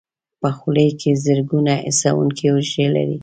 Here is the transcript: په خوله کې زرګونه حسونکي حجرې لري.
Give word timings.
په 0.41 0.49
خوله 0.57 0.85
کې 0.99 1.11
زرګونه 1.25 1.73
حسونکي 1.83 2.45
حجرې 2.53 2.85
لري. 2.95 3.17